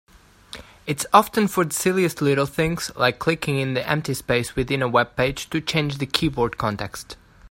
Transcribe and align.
It's 0.87 1.05
often 1.13 1.47
for 1.47 1.63
the 1.63 1.75
silliest 1.75 2.23
little 2.23 2.47
things, 2.47 2.89
like 2.95 3.19
clicking 3.19 3.59
in 3.59 3.75
the 3.75 3.87
empty 3.87 4.15
space 4.15 4.55
within 4.55 4.81
a 4.81 4.89
webpage 4.89 5.47
to 5.51 5.61
change 5.61 5.99
the 5.99 6.07
keyboard 6.07 6.57
context. 6.57 7.17